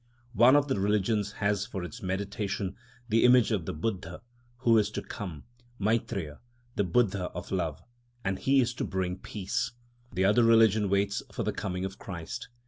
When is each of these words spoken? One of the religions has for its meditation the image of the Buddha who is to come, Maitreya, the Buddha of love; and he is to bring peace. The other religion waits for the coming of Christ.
One 0.33 0.55
of 0.55 0.67
the 0.67 0.79
religions 0.79 1.33
has 1.33 1.67
for 1.67 1.83
its 1.83 2.01
meditation 2.01 2.75
the 3.09 3.23
image 3.23 3.51
of 3.51 3.67
the 3.67 3.71
Buddha 3.71 4.21
who 4.61 4.79
is 4.79 4.89
to 4.89 5.01
come, 5.03 5.43
Maitreya, 5.77 6.39
the 6.75 6.83
Buddha 6.83 7.25
of 7.35 7.51
love; 7.51 7.83
and 8.25 8.39
he 8.39 8.61
is 8.61 8.73
to 8.73 8.83
bring 8.83 9.17
peace. 9.19 9.73
The 10.11 10.25
other 10.25 10.43
religion 10.43 10.89
waits 10.89 11.21
for 11.31 11.43
the 11.43 11.53
coming 11.53 11.85
of 11.85 11.99
Christ. 11.99 12.49